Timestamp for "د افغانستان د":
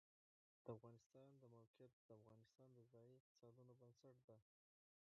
0.63-1.43, 2.07-2.79